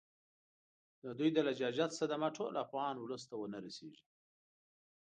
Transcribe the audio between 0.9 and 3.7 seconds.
د دوی د لجاجت صدمه ټول افغان اولس ته ونه